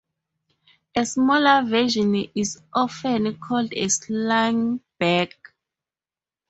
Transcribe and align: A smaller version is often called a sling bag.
A 0.95 1.05
smaller 1.05 1.61
version 1.61 2.15
is 2.33 2.59
often 2.73 3.37
called 3.37 3.71
a 3.75 3.87
sling 3.87 4.79
bag. 4.97 5.31